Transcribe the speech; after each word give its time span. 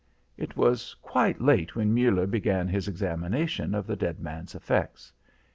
It 0.35 0.57
was 0.57 0.95
quite 1.03 1.39
late 1.41 1.75
when 1.75 1.93
Muller 1.93 2.25
began 2.25 2.67
his 2.67 2.87
examination 2.87 3.75
of 3.75 3.85
the 3.85 3.95
dead 3.95 4.19
man's 4.19 4.55
effects. 4.55 5.13